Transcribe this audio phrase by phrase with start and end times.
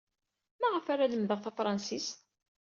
[0.59, 2.17] Maɣef ara lemdeɣ tafṛensist?